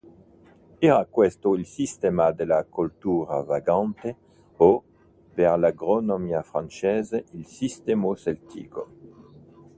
Era 0.81 1.05
questo 1.05 1.53
il 1.53 1.63
sistema 1.67 2.31
della 2.31 2.65
coltura 2.67 3.43
“vagante” 3.43 4.17
o, 4.57 4.83
per 5.31 5.59
l'agronomia 5.59 6.41
francese, 6.41 7.25
il 7.33 7.45
sistema 7.45 8.11
celtico. 8.15 8.87